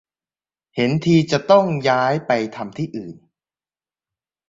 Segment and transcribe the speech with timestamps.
[0.75, 3.15] เห็นทีจะต้องย้ายไปทำที่อื่น